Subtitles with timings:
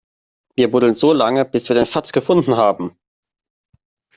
[0.55, 2.97] Wir buddeln so lange, bis wir den Schatz gefunden haben!